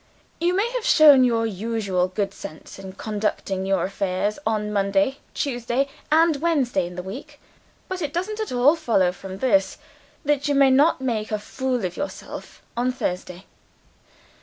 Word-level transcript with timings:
You 0.39 0.55
may 0.55 0.67
have 0.71 0.83
shown 0.83 1.23
your 1.23 1.45
usual 1.45 2.07
good 2.07 2.33
sense 2.33 2.79
in 2.79 2.93
conducting 2.93 3.67
your 3.67 3.83
affairs 3.83 4.39
on 4.47 4.73
Monday, 4.73 5.19
Tuesday, 5.35 5.87
and 6.11 6.37
Wednesday 6.37 6.87
in 6.87 6.95
the 6.95 7.03
week. 7.03 7.39
But 7.87 8.01
it 8.01 8.11
doesn't 8.11 8.39
at 8.39 8.51
all 8.51 8.75
follow 8.75 9.11
from 9.11 9.37
this, 9.37 9.77
that 10.25 10.47
you 10.47 10.55
may 10.55 10.71
not 10.71 11.01
make 11.01 11.31
a 11.31 11.37
fool 11.37 11.85
of 11.85 11.97
yourself 11.97 12.63
on 12.75 12.91
Thursday. 12.91 13.45